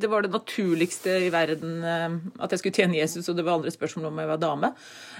[0.00, 3.60] Det var det naturligste i verden um, at jeg skulle tjene Jesus, og det var
[3.60, 4.72] andre spørsmål om jeg var dame.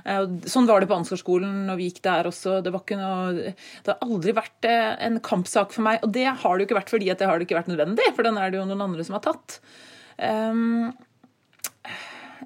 [0.04, 2.58] Uh, sånn var det på Ansgarskolen når vi gikk der også.
[2.64, 3.54] Det, noe,
[3.84, 6.02] det har aldri vært en kampsak for meg.
[6.04, 8.12] Og det har det jo ikke vært fordi at det har det ikke vært nødvendig,
[8.16, 9.58] for den er det jo noen andre som har tatt.
[10.18, 10.92] Um,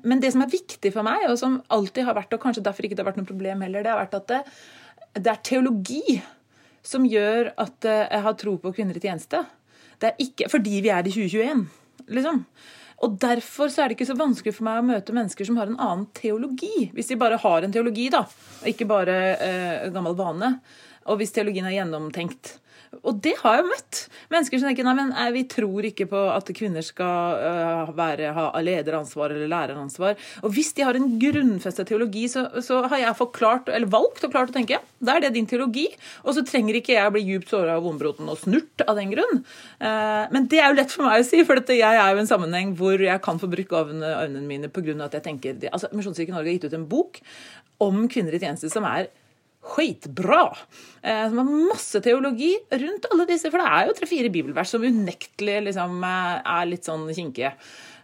[0.04, 2.86] men det som er viktig for meg, og som alltid har vært, og kanskje derfor
[2.86, 4.40] ikke det har vært noe problem heller, det har vært at det,
[5.16, 6.18] det er teologi
[6.86, 9.42] som gjør at eh, jeg har tro på kvinner i tjeneste.
[10.00, 11.64] Det er ikke fordi vi er i 2021,
[12.18, 12.42] liksom.
[13.04, 15.68] Og Derfor så er det ikke så vanskelig for meg å møte mennesker som har
[15.68, 16.88] en annen teologi.
[16.96, 20.54] Hvis de bare har en teologi, da, og ikke bare eh, gammel vane.
[21.06, 22.56] Og hvis teologien er gjennomtenkt.
[23.02, 24.00] Og det har jeg møtt.
[24.32, 28.46] Mennesker som tenker nei, men vi tror ikke på at kvinner skal uh, være, ha
[28.62, 30.16] lederansvar eller læreransvar.
[30.46, 34.34] Og hvis de har en grunnfestet teologi, så, så, har jeg forklart, eller valgt og
[34.34, 35.86] klart å tenke da er det din teologi.
[36.24, 39.42] Og så trenger ikke jeg bli djupt såra av vondbroten og snurt av den grunn.
[39.82, 42.24] Uh, men det er jo lett for meg å si, for jeg er jo i
[42.24, 44.96] en sammenheng hvor jeg kan få bruke øynene mine pga.
[45.04, 47.20] at jeg tenker altså, Misjonskirken Norge har gitt ut en bok
[47.82, 49.10] om kvinner i tjeneste som er
[49.66, 50.44] skitbra.
[51.02, 53.50] Eh, som har masse teologi rundt alle disse.
[53.50, 57.52] For det er jo tre-fire bibelvers som unektelig liksom, eh, er litt sånn kinkige.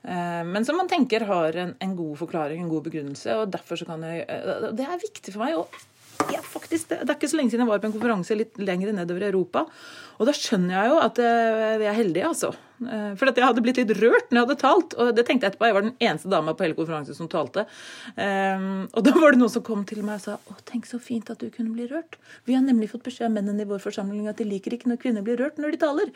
[0.02, 3.38] Eh, men som man tenker har en, en, god forklaring, en god begrunnelse.
[3.38, 4.26] og derfor så kan jeg,
[4.74, 5.56] Det er viktig for meg.
[5.56, 5.91] og
[6.30, 8.94] ja, faktisk, det, er ikke så lenge siden jeg var på en konferanse litt lenger
[8.96, 9.66] nedover i Europa.
[10.20, 11.18] Og da skjønner jeg jo at
[11.80, 12.52] vi er heldige, altså.
[12.82, 15.52] For for jeg hadde blitt litt rørt når jeg hadde talt, og det tenkte jeg
[15.52, 15.68] etterpå.
[15.68, 17.64] Jeg var den eneste dama på hele konferansen som talte.
[18.16, 21.00] Um, og da var det noen som kom til meg og sa å, tenk så
[21.02, 22.18] fint at du kunne bli rørt.
[22.48, 25.02] Vi har nemlig fått beskjed av mennene i vår forsamling at de liker ikke når
[25.02, 26.14] kvinner blir rørt når de taler.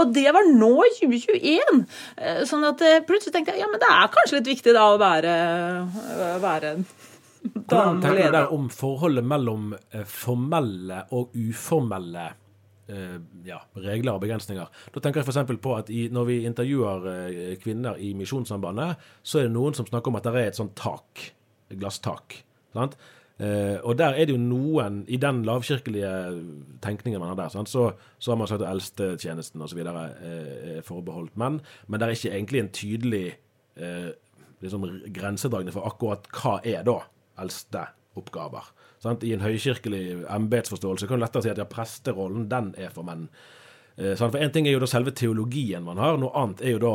[0.00, 1.82] Og det var nå i 2021!
[2.18, 4.86] Eh, sånn at eh, plutselig tenkte jeg ja, men det er kanskje litt viktig da
[4.92, 5.34] å være,
[6.42, 6.76] være
[7.68, 9.74] Hvordan tenker du der om forholdet mellom
[10.08, 12.30] formelle og uformelle
[12.86, 13.16] Eh,
[13.48, 14.68] ja, regler og begrensninger.
[14.92, 15.56] Da tenker jeg f.eks.
[15.64, 19.88] på at i, når vi intervjuer eh, kvinner i Misjonssambandet, så er det noen som
[19.88, 21.30] snakker om at det er et sånt tak,
[21.72, 22.42] et glasstak.
[22.76, 22.98] Sant?
[23.40, 26.10] Eh, og der er det jo noen I den lavkirkelige
[26.84, 27.72] tenkningen man har der, sant?
[27.72, 29.80] Så, så har man sagt at eldstetjenesten osv.
[29.80, 33.24] Eh, er forbeholdt menn, men det er ikke egentlig en tydelig
[33.80, 34.12] eh,
[34.60, 37.00] liksom grensedragning for akkurat hva er da
[37.40, 38.70] eldste oppgaver.
[39.02, 39.24] Sant?
[39.26, 43.26] I en høykirkelig embetsforståelse kan du lettere si at ja, presterollen, den er for menn.
[43.96, 46.84] Eh, for én ting er jo da selve teologien man har, noe annet er jo
[46.84, 46.94] da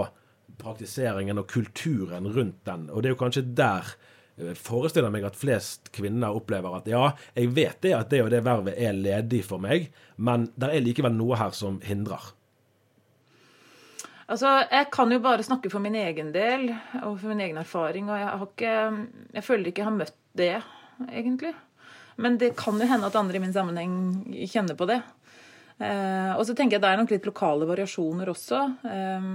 [0.60, 2.88] praktiseringen og kulturen rundt den.
[2.92, 3.94] Og det er jo kanskje der
[4.40, 8.34] eh, forestiller meg at flest kvinner opplever at ja, jeg vet det at det og
[8.34, 12.34] det vervet er ledig for meg, men det er likevel noe her som hindrer.
[14.30, 16.70] Altså, Jeg kan jo bare snakke for min egen del
[17.02, 18.10] og for min egen erfaring.
[18.10, 18.74] Og jeg, har ikke,
[19.34, 20.56] jeg føler ikke jeg har møtt det,
[21.10, 21.54] egentlig.
[22.20, 23.96] Men det kan jo hende at andre i min sammenheng
[24.52, 25.00] kjenner på det.
[25.80, 28.60] Eh, og så tenker jeg det er nok litt lokale variasjoner også.
[28.92, 29.28] Eh,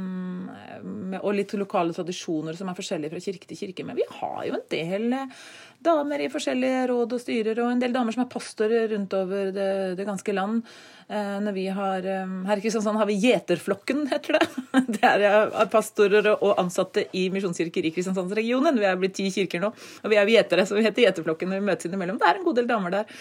[1.22, 3.86] og litt lokale tradisjoner som er forskjellige fra kirke til kirke.
[3.88, 5.46] Men vi har jo en del eh,
[5.84, 9.54] damer i forskjellige råd og styrer, og en del damer som er pastorer rundt over
[9.54, 9.70] det,
[10.00, 10.64] det ganske land.
[11.08, 14.46] Eh, når vi har, eh, Her i Kristiansand har vi Gjeterflokken, heter det.
[14.96, 18.78] Det er eh, pastorer og ansatte i misjonskirker i Kristiansandsregionen.
[18.80, 21.60] Vi er blitt ti kirker nå, og vi er gjetere, så vi heter Gjeterflokken når
[21.60, 22.18] vi møtes innimellom.
[22.22, 23.14] Det er en god del damer der.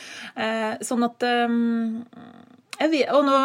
[0.84, 3.36] Sånn at jeg vet, og nå,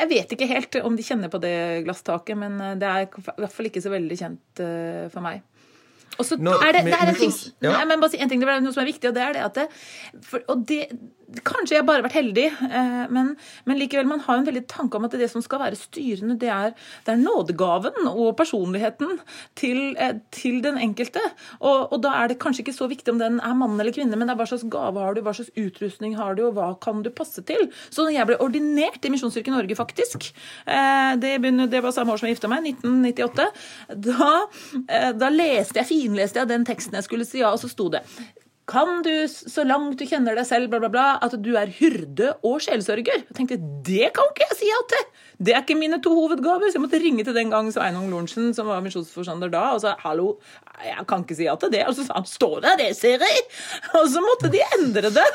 [0.00, 1.56] jeg vet ikke helt om de kjenner på det
[1.86, 4.64] glasstaket, men det er i hvert fall ikke så veldig kjent
[5.14, 5.44] for meg.
[6.18, 7.32] Og så er det, det er en ting,
[7.64, 7.72] ja.
[7.74, 9.36] nei, men bare si en ting, det er noe som er viktig, og det er
[9.36, 9.64] det at det,
[10.22, 10.84] for, og det,
[11.42, 13.32] Kanskje jeg bare har vært heldig, eh, men,
[13.66, 16.50] men, likevel, man har en veldig tanke om at det som skal være styrende, det
[16.52, 16.74] er,
[17.06, 19.18] det er nådegaven og personligheten
[19.58, 21.22] til, eh, til den enkelte.
[21.60, 24.18] Og, og, da er det kanskje ikke så viktig om den er mann eller kvinne,
[24.18, 26.70] men det er hva slags gave har du, hva slags utrustning har du, og hva
[26.84, 27.66] kan du passe til.
[27.90, 30.30] Så jeg ble ordinert i Misjonskirken Norge, faktisk,
[30.66, 33.46] det, det, det, var samme år som jeg gifta meg, 1998,
[34.06, 34.30] da,
[35.16, 38.04] da leste jeg finleste jeg den teksten jeg skulle si ja, og så sto det
[38.70, 42.32] kan du, så langt du kjenner deg selv, bla, bla, bla, at du er hyrde
[42.46, 43.26] og sjelsørger?
[43.26, 45.04] Jeg tenkte, Det kan ikke jeg si ja til!
[45.38, 46.70] Det er ikke mine to hovedgaver.
[46.70, 49.96] Så jeg måtte ringe til den gang Sveinung Lorentzen, som var misjonsforstander da, og sa
[50.04, 50.36] hallo,
[50.84, 51.84] jeg kan ikke si ja til det.
[51.88, 53.44] Og så sa han står der, det ser jeg!
[53.98, 55.28] Og så måtte de endre det.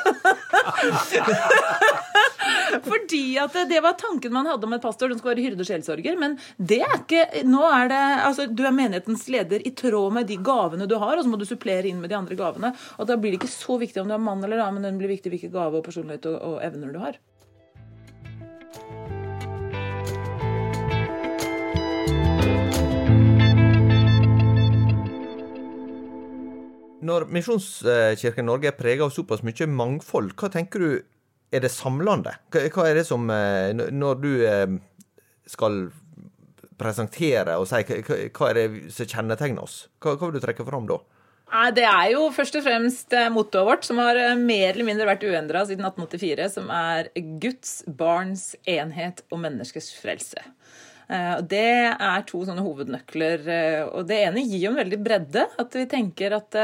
[2.86, 5.70] Fordi at det var tanken man hadde om et pastor, den skulle være hyrde og
[5.70, 6.18] sjelsorger.
[6.20, 10.28] Men det er ikke Nå er det Altså, du er menighetens leder i tråd med
[10.30, 12.72] de gavene du har, og så må du supplere inn med de andre gavene.
[12.98, 15.00] Og da blir det ikke så viktig om du er mann eller dame, men det
[15.00, 17.20] blir viktig hvilke gave og personlighet og, og evner du har.
[27.00, 30.90] Når Misjonskirken Norge er prega av såpass mye mangfold, hva tenker du
[31.50, 32.36] er det samlende?
[32.52, 34.76] Hva er det som eh, Når du eh,
[35.50, 35.88] skal
[36.80, 41.00] presentere og si hva er det som kjennetegner oss, hva, vil du trekke fram da?
[41.74, 45.26] Det er jo først og fremst eh, mottoet vårt, som har mer eller mindre vært
[45.26, 47.10] uendra siden 1884, som er
[47.42, 50.44] Guds barns enhet og menneskers frelse.
[51.10, 53.42] Eh, det er to sånne hovednøkler.
[53.50, 55.46] Eh, og det ene gir jo en veldig bredde.
[55.58, 56.58] At vi tenker at,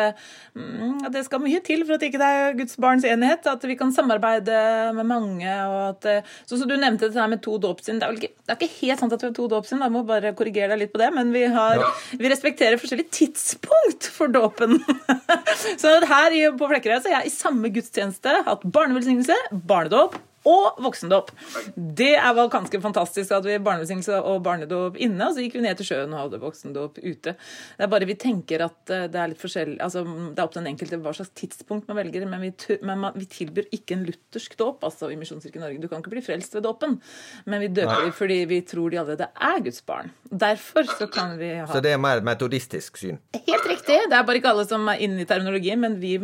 [0.55, 3.49] mm, at det skal mye til for at ikke det er Guds barns enighet.
[3.51, 4.61] At vi kan samarbeide
[4.97, 5.57] med mange.
[5.67, 7.99] og at, eh, Sånn som du nevnte det her med to dåpssyn.
[7.99, 10.75] Det, det, er ikke helt sant at vi har to dåpssyn, jeg må bare korrigere
[10.75, 11.11] deg litt på det.
[11.17, 11.91] Men vi, har, ja.
[12.21, 14.79] vi respekterer forskjellig tidspunkt for dåpen.
[15.81, 21.33] så her på Flekkerøy har jeg i samme gudstjeneste hatt barnevelsignelse, barnedåp og voksendåp.
[21.75, 25.79] Det var ganske fantastisk at vi barnevelsignelse og barnedåp inne, og så gikk vi ned
[25.81, 27.35] til sjøen og hadde voksendåp ute.
[27.35, 30.55] Det er bare vi tenker at eh, det er litt forskjellig altså Det er opp
[30.55, 32.53] til den enkelte hva slags tidspunkt man velger, men vi,
[32.87, 35.81] men vi tilbyr ikke en luthersk dåp altså i Misjonskirken Norge.
[35.83, 36.99] Du kan ikke bli frelst ved dåpen,
[37.47, 40.13] men vi døper dem fordi vi tror de allerede er Guds barn.
[40.31, 43.21] Derfor så kan vi ha Så det er mer metodistisk syn?
[43.37, 43.99] Helt riktig.
[44.11, 46.17] Det er bare ikke alle som er inne i terminologien, men vi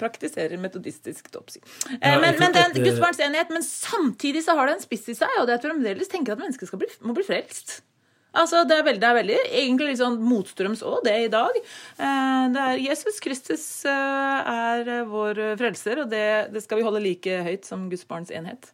[0.00, 1.64] praktiserer metodistisk dåpssyn.
[1.98, 5.36] Ja, men, men Guds barns enhet men samtidig så har det en spiss i seg,
[5.40, 7.80] og det er at vi fremdeles tenker at mennesket bli, må bli frelst.
[8.36, 11.54] Altså, det er veldig, det er veldig egentlig litt sånn motstrøms òg, det i dag.
[11.56, 17.02] Eh, det er Jesus Kristus eh, er vår frelser, og det, det, skal vi holde
[17.02, 18.68] like høyt som Guds barns enhet.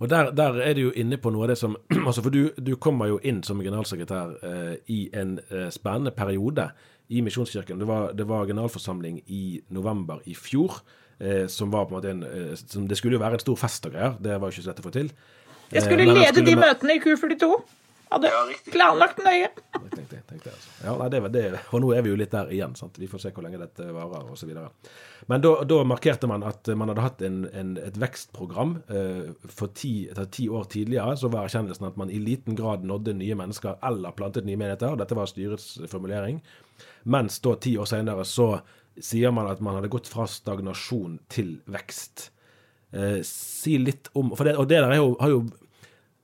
[0.00, 2.48] Og der, der, er du jo inne på noe av det som altså For du,
[2.56, 6.70] du kommer jo inn som generalsekretær eh, i en eh, spennende periode
[7.12, 7.78] i Misjonskirken.
[7.78, 10.80] Det var, det var generalforsamling i november i fjor
[11.22, 13.60] eh, som var på en måte en eh, som, Det skulle jo være en stor
[13.60, 14.18] fest og greier.
[14.20, 15.12] Det var jo ikke så lett å få til.
[15.72, 17.52] Jeg skulle eh, lede skulle de møtene i Q42.
[18.12, 18.40] Hadde ja,
[18.72, 19.48] planlagt nøye.
[19.72, 20.72] Tenkte, tenkte, altså.
[20.84, 22.74] ja, nei, det, det, og nå er vi jo litt der igjen.
[22.76, 22.98] Sant?
[23.00, 24.50] Vi får se hvor lenge dette varer osv.
[25.32, 28.74] Men da, da, markerte man at man hadde hatt en, en, et vekstprogram.
[28.92, 32.84] Eh, for ti, etter ti år tidligere så var erkjennelsen at man i liten grad
[32.88, 34.98] nådde nye mennesker eller plantet nye menigheter.
[35.00, 36.42] Dette var styrets formulering.
[37.08, 38.52] Mens da ti år senere så
[39.00, 42.30] sier man at man hadde gått fra stagnasjon til vekst.
[42.92, 45.40] Eh, si litt om for det, Og det der jo, har jo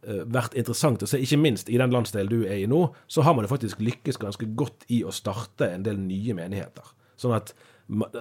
[0.04, 3.24] eh, vært interessant å se, ikke minst i den landsdelen du er i nå, så
[3.24, 6.94] har man jo faktisk lykkes ganske godt i å starte en del nye menigheter.
[7.18, 7.54] Sånn at,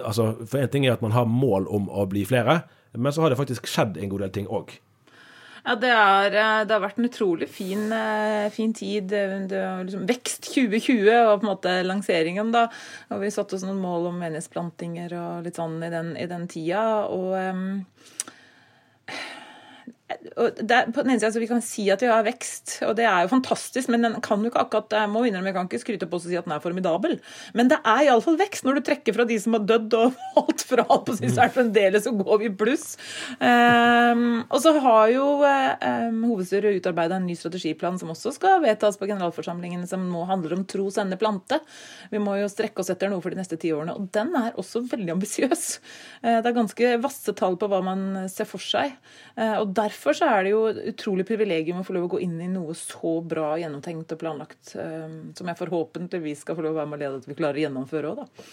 [0.00, 2.62] altså, For en ting er at man har mål om å bli flere,
[2.96, 4.72] men så har det faktisk skjedd en god del ting òg.
[5.68, 9.12] Ja, det, er, eh, det, har vært en utrolig fin, eh, fin tid.
[9.12, 9.34] Er
[9.84, 12.70] liksom vekst 2020 og på en måte lanseringen, da.
[13.12, 16.48] Og vi satte oss noen mål om menighetsplantinger og litt sånn i den, i den
[16.48, 16.86] tida.
[17.12, 17.84] Og um,
[20.08, 22.94] det er, på den ene siden, så Vi kan si at vi har vekst, og
[22.96, 25.68] det er jo fantastisk, men den kan jo ikke akkurat jeg må innrømme, jeg kan
[25.68, 27.18] ikke skryte på oss og si at den er formidabel.
[27.58, 28.64] Men det er iallfall vekst.
[28.64, 31.56] Når du trekker fra de som har dødd og holdt fra, på så er det
[31.56, 32.86] fremdeles så går vi i pluss.
[33.36, 38.96] Um, og så har jo um, hovedstyret utarbeida en ny strategiplan som også skal vedtas
[38.96, 41.60] på generalforsamlingen, som nå handler om tro, sende, plante.
[42.08, 43.98] Vi må jo strekke oss etter noe for de neste ti årene.
[43.98, 45.68] Og den er også veldig ambisiøs.
[46.24, 48.96] Uh, det er ganske vasse tall på hva man ser for seg.
[49.36, 50.60] Uh, og derfor derfor så er det jo
[50.92, 54.76] utrolig privilegium å få lov å gå inn i noe så bra gjennomtenkt og planlagt,
[54.78, 57.58] um, som jeg forhåpentligvis skal få lov å være med og lede at vi klarer
[57.58, 58.46] å gjennomføre òg, da.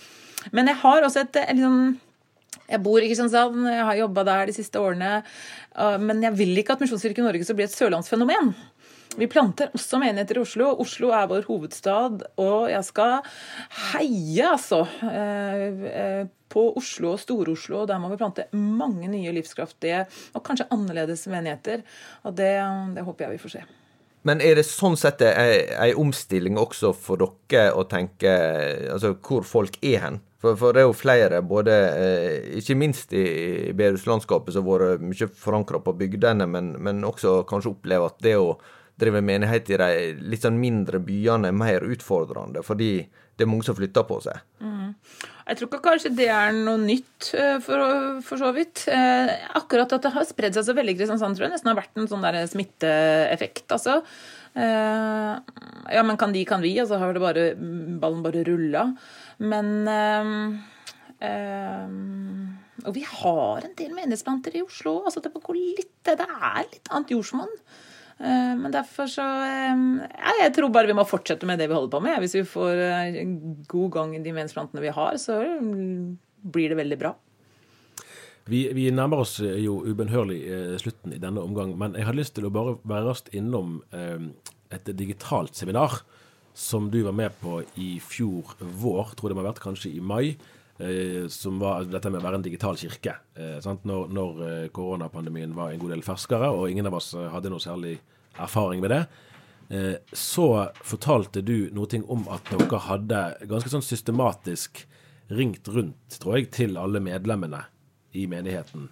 [0.58, 1.99] Men jeg har også et liksom
[2.65, 5.19] jeg bor i Kristiansand, jeg har jobba der de siste årene.
[5.77, 8.55] Uh, men jeg vil ikke at Misjonskirken Norge skal bli et sørlandsfenomen.
[9.15, 10.72] Vi planter også menigheter i Oslo.
[10.84, 13.13] Oslo er vår hovedstad, og jeg skal
[13.94, 17.86] heie, altså, eh, eh, på Oslo og Stor-Oslo.
[17.88, 21.86] Der må vi plante mange nye livskraftige og kanskje annerledes menigheter.
[22.24, 22.54] Og det,
[22.96, 23.65] det håper jeg vi får se.
[24.26, 28.32] Men er det sånn sett ei omstilling også for dere å tenke
[28.89, 30.24] altså hvor folk er hen?
[30.41, 33.26] For, for det er jo flere, både eh, ikke minst i,
[33.74, 38.36] bedehuslandskapet, som har vært mye forankra på bygdene, men, men, også kanskje opplever at det
[38.38, 38.52] å
[38.99, 39.91] drive menighet i de
[40.31, 42.91] litt sånn mindre byene er mer utfordrende, fordi
[43.36, 44.43] det er mange som flytter på seg.
[44.63, 44.93] Mm.
[45.45, 47.81] Jeg tror ikke kanskje det er noe nytt, eh, for,
[48.25, 48.86] for så vidt.
[48.89, 51.77] Eh, akkurat at det har spredd seg så veldig i Kristiansand, tror jeg nesten har
[51.81, 53.67] vært en sånn der smitteeffekt.
[53.75, 53.99] altså.
[54.55, 55.34] Eh,
[55.97, 58.88] ja, men kan de, kan vi, og så har det bare, ballen bare rulla.
[59.43, 59.84] Men
[62.86, 64.99] Og vi har en del menighetsplanter i Oslo.
[65.03, 67.51] altså Det, litt, det er litt annet jordsmonn.
[68.19, 71.75] Eh, men derfor så eh, ja, Jeg tror bare vi må fortsette med det vi
[71.75, 72.19] holder på med.
[72.23, 73.21] Hvis vi får eh,
[73.67, 75.41] god gang i de mensplantene vi har, så
[76.45, 77.15] blir det veldig bra.
[78.45, 80.38] Vi, vi nærmer oss jo ubønnhørlig
[80.78, 84.91] slutten i denne omgang, men jeg hadde lyst til å bare være raskt innom et
[84.93, 86.04] digitalt seminar
[86.54, 90.04] som du var med på i fjor vår, tror det må ha vært kanskje i
[90.04, 90.36] mai.
[91.32, 93.14] Som var dette med å være en digital kirke.
[93.38, 94.42] Når, når
[94.76, 97.94] koronapandemien var en god del ferskere, og ingen av oss hadde noe særlig
[98.44, 99.06] erfaring med det.
[99.70, 104.84] Eh, så fortalte du noe om at dere hadde ganske sånn systematisk
[105.34, 107.64] ringt rundt, tror jeg, til alle medlemmene
[108.14, 108.90] i menigheten.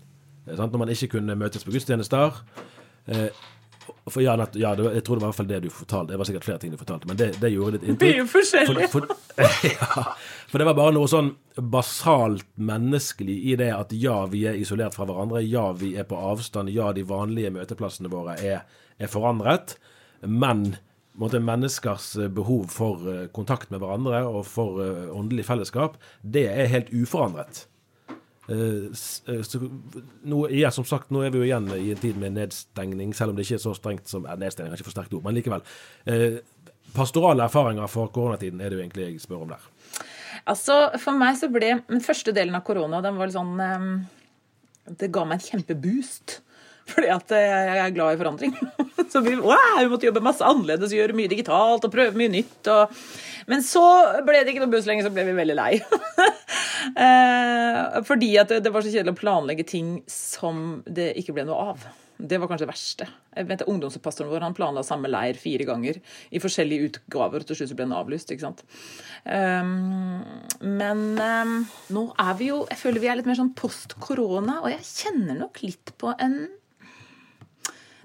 [0.47, 2.41] Eh, Når man ikke kunne møtes på gudstjenester.
[3.87, 6.13] Eh, for ja, ja, jeg tror det var i hvert fall det du fortalte.
[6.13, 8.21] Det var sikkert flere ting du fortalte, men det, det gjorde litt inntrykk.
[8.21, 8.91] Mye forskjellig.
[8.93, 10.05] For, for, ja,
[10.51, 14.95] for, det var bare noe sånn basalt menneskelig i det at ja, vi er isolert
[14.97, 15.43] fra hverandre.
[15.45, 16.71] Ja, vi er på avstand.
[16.73, 18.63] Ja, de vanlige møteplassene våre er
[18.97, 19.77] er forandret.
[20.21, 20.75] Men
[21.19, 26.47] måtte, menneskers eh, behov for eh, kontakt med hverandre og for uh, åndelig fellesskap, det
[26.51, 27.65] er helt uforandret.
[28.49, 29.61] Uh, så,
[30.27, 33.31] nå, ja, som sagt, nå er vi jo igjen i en tid med nedstengning, selv
[33.31, 35.37] om det ikke er så strengt som er Nedstengning er ikke for sterkt ord, men
[35.37, 35.63] likevel.
[36.09, 36.41] Eh,
[36.93, 39.69] pastorale erfaringer for koronatiden er det jo egentlig jeg spør om der.
[40.49, 43.91] Altså, For meg så ble den første delen av korona den var litt sånn um,
[44.89, 46.41] Det ga meg en kjempeboost.
[46.89, 48.55] Fordi at jeg er glad i forandring.
[49.13, 52.67] Så vi, wow, vi måtte jobbe masse annerledes, gjøre mye digitalt og prøve mye nytt.
[52.73, 52.91] Og...
[53.47, 53.83] Men så
[54.25, 55.71] ble det ikke noe buss lenger, så ble vi veldig lei.
[56.91, 61.73] Eh, fordi at det var så kjedelig å planlegge ting som det ikke ble noe
[61.73, 61.85] av.
[62.23, 63.07] Det var kanskje det verste.
[63.33, 65.97] Jeg vet Ungdomspastoren vår han planla samme leir fire ganger
[66.31, 68.31] i forskjellige utgaver, og til slutt ble den avlyst.
[68.31, 68.61] ikke sant?
[69.25, 70.21] Um,
[70.61, 71.55] men um,
[71.95, 74.85] nå er vi jo Jeg føler vi er litt mer sånn post korona, og jeg
[74.87, 76.37] kjenner nok litt på en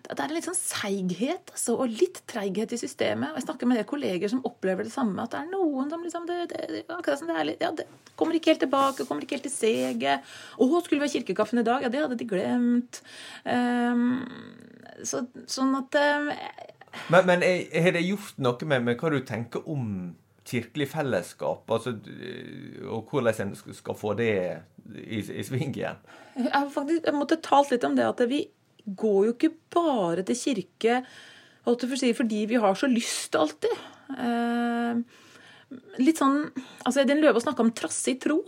[0.08, 3.32] det er en litt sånn seighet altså, og litt treighet i systemet.
[3.32, 5.20] Og jeg snakker med kolleger som opplever det samme.
[5.20, 7.72] At det er noen som liksom det, det, det, det litt, ja,
[8.16, 10.30] kommer ikke helt tilbake, kommer ikke helt til seget.
[10.56, 11.84] Å, skulle vi ha kirkekaffen i dag?
[11.84, 13.02] Ja, det hadde de glemt.
[13.44, 14.22] Um,
[15.04, 16.32] så, sånn at um,
[17.12, 20.14] Men, men har det gjort noe med, med hva du tenker om
[20.48, 21.92] kirkelig fellesskap, altså,
[22.88, 24.32] og hvordan en skal få det
[24.96, 25.98] i, i sving igjen?
[26.38, 28.46] Jeg, faktisk, jeg måtte talt litt om det at vi
[28.96, 31.02] går jo ikke bare til kirke
[31.68, 33.74] si, fordi vi har så lyst alltid.
[34.16, 35.00] Eh,
[36.00, 36.46] litt sånn
[36.84, 38.40] altså Edin Løve snakka om trassig tro.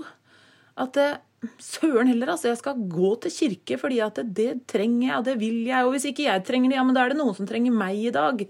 [0.81, 1.19] At eh,
[1.61, 2.49] søren heller, altså.
[2.49, 5.85] Jeg skal gå til kirke fordi at det, det, trenger jeg, og det vil jeg.
[5.85, 8.01] Og hvis ikke jeg trenger det, ja, men da er det noen som trenger meg
[8.09, 8.45] i dag.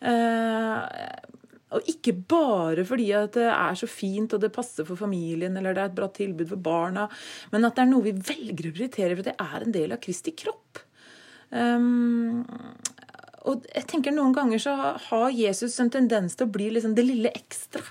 [0.00, 1.30] Eh,
[1.74, 5.74] og ikke bare fordi at det er så fint og det passer for familien eller
[5.74, 7.08] det er et bra tilbud for barna,
[7.50, 10.02] men at det er noe vi velger å prioritere for det er en del av
[10.04, 10.83] Kristi kropp.
[11.50, 12.44] Um,
[13.44, 14.74] og jeg tenker Noen ganger så
[15.08, 17.84] har Jesus en tendens til å bli liksom det lille ekstra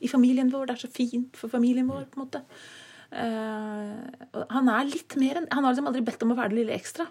[0.00, 0.68] i familien vår.
[0.68, 2.04] Det er så fint for familien vår.
[2.10, 2.44] på en måte.
[3.10, 6.60] Uh, han er litt mer enn Han har liksom aldri bedt om å være det
[6.60, 7.08] lille ekstra.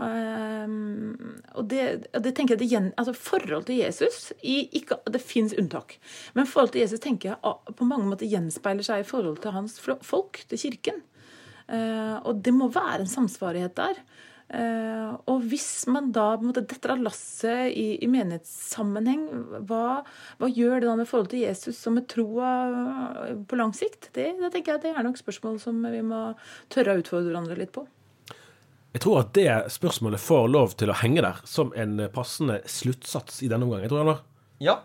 [0.00, 5.20] Um, og det, det, tenker jeg det gjen, altså Forhold til Jesus i, ikke, Det
[5.20, 5.98] fins unntak.
[6.34, 9.76] Men forhold til Jesus tenker jeg på mange måter gjenspeiler seg i forhold til hans
[9.82, 11.02] folk, til kirken.
[11.68, 14.00] Uh, og det må være en samsvarighet der.
[14.50, 19.28] Uh, og hvis man da på en måte, detter av lasset i, i menighetssammenheng,
[19.68, 20.00] hva,
[20.40, 22.48] hva, gjør det da med forhold til Jesus som med troa
[23.46, 24.08] på lang sikt?
[24.16, 26.32] Det, det tenker jeg det er nok spørsmål som vi må
[26.74, 27.86] tørre å utfordre hverandre litt på.
[28.90, 33.44] Jeg tror at det spørsmålet får lov til å henge der som en passende sluttsats
[33.46, 33.86] i denne omgang.
[33.86, 34.18] Jeg tror jeg
[34.66, 34.80] Ja.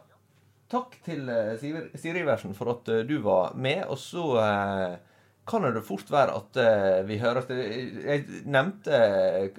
[0.70, 3.82] Takk til uh, Siri Iversen for at du var med.
[3.89, 5.14] Og så uh,
[5.45, 6.57] kan det fort være at
[7.05, 8.97] vi hører at Jeg nevnte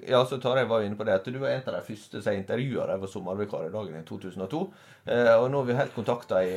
[0.03, 2.19] Ja, så Tarjei var jo inne på det, at du var en av de første
[2.19, 4.61] som jeg intervjua da jeg var sommervikar i dagen i 2002.
[5.37, 6.53] og nå har vi helt kontakta i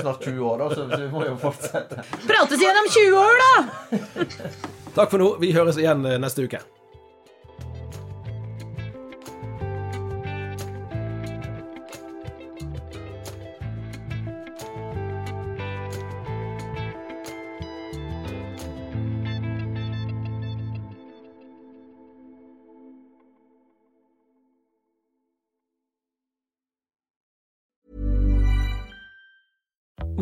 [0.00, 2.02] snart 20 år, da, så vi må jo fortsette.
[2.26, 3.54] Prates igjen om 20 år, da!
[4.92, 5.34] Takk for nå.
[5.40, 6.64] Vi høres igjen neste uke.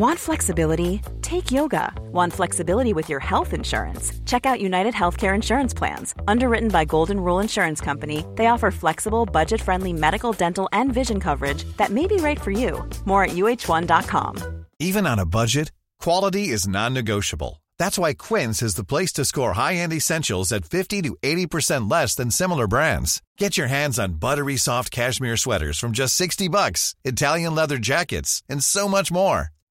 [0.01, 1.03] Want flexibility?
[1.21, 1.93] Take yoga.
[2.11, 4.15] Want flexibility with your health insurance?
[4.25, 6.15] Check out United Healthcare Insurance Plans.
[6.27, 11.21] Underwritten by Golden Rule Insurance Company, they offer flexible, budget friendly medical, dental, and vision
[11.21, 12.83] coverage that may be right for you.
[13.05, 14.65] More at uh1.com.
[14.79, 17.63] Even on a budget, quality is non negotiable.
[17.79, 21.91] That's why Quince is the place to score high end essentials at 50 to 80%
[21.91, 23.21] less than similar brands.
[23.37, 28.43] Get your hands on buttery soft cashmere sweaters from just 60 bucks, Italian leather jackets,
[28.49, 29.51] and so much more.